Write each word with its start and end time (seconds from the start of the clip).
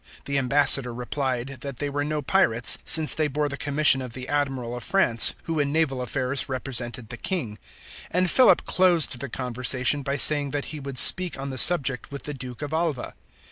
The 0.25 0.39
ambassador 0.39 0.91
replied, 0.95 1.57
that 1.61 1.77
they 1.77 1.87
were 1.87 2.03
no 2.03 2.23
pirates, 2.23 2.79
since 2.83 3.13
they 3.13 3.27
bore 3.27 3.47
the 3.47 3.55
commission 3.55 4.01
of 4.01 4.13
the 4.13 4.27
Admiral 4.27 4.75
of 4.75 4.83
France, 4.83 5.35
who 5.43 5.59
in 5.59 5.71
naval 5.71 6.01
affairs 6.01 6.49
represented 6.49 7.09
the 7.09 7.17
King; 7.17 7.59
and 8.09 8.27
Philip 8.27 8.65
closed 8.65 9.19
the 9.19 9.29
conversation 9.29 10.01
by 10.01 10.17
saying 10.17 10.49
that 10.57 10.65
he 10.73 10.79
would 10.79 10.97
speak 10.97 11.37
on 11.37 11.51
the 11.51 11.59
subject 11.59 12.11
with 12.11 12.23
the 12.23 12.33
Duke 12.33 12.63
of 12.63 12.73
Alva. 12.73 13.13